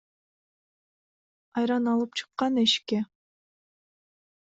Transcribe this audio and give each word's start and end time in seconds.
Айран 1.59 1.91
алып 1.91 2.17
чыккан 2.21 2.57
эшикке. 2.63 3.03